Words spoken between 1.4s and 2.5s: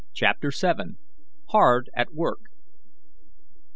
HARD AT WORK.